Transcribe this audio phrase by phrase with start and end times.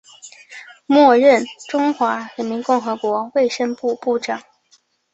[0.87, 4.41] 末任中华人民共和国卫生部部长。